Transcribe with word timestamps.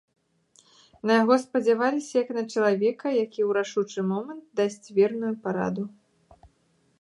На 1.09 1.17
яго 1.21 1.35
спадзяваліся 1.43 2.13
як 2.21 2.29
на 2.37 2.43
чалавека, 2.53 3.07
які 3.25 3.41
ў 3.47 3.59
рашучы 3.59 3.99
момант 4.13 4.43
дасць 4.63 4.87
верную 4.97 5.31
параду. 5.47 5.83